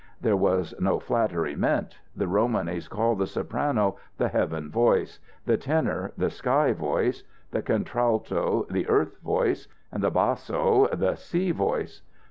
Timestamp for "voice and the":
9.21-10.09